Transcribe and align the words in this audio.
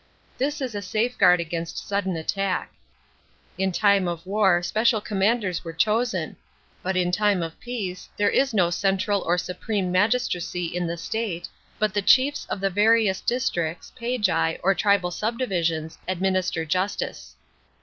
This 0.39 0.61
is 0.61 0.71
c, 0.71 0.81
safeguard 0.81 1.39
against 1.39 1.77
suddon 1.87 2.15
attack. 2.17 2.73
In 3.59 3.71
timo 3.71 4.11
of 4.13 4.25
war 4.25 4.63
special 4.63 4.99
commanders 4.99 5.61
arc 5.63 5.77
chosen; 5.77 6.37
but 6.81 6.97
in 6.97 7.11
time 7.11 7.43
of 7.43 7.59
peace, 7.59 8.09
there 8.17 8.27
is 8.31 8.51
no 8.51 8.71
central 8.71 9.21
or 9.21 9.37
supreme 9.37 9.91
magistracy 9.91 10.65
in 10.75 10.87
tho 10.87 10.95
state, 10.95 11.49
but 11.77 11.93
the 11.93 12.01
chiefs 12.01 12.47
of 12.47 12.59
the 12.61 12.71
various 12.71 13.21
districts 13.21 13.93
(pcw/a) 13.95 14.59
or 14.63 14.73
tribal 14.73 15.11
subdivisions, 15.11 15.99
administer 16.07 16.65
justice. 16.65 17.35